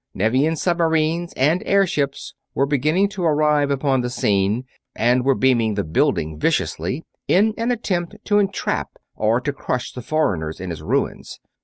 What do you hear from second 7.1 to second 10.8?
in an attempt to entrap or to crush the foreigners in